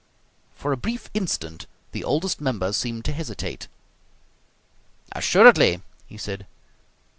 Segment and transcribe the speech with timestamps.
[0.55, 3.67] For a brief instant the Oldest Member seemed to hesitate.
[5.11, 6.47] "Assuredly!" he said.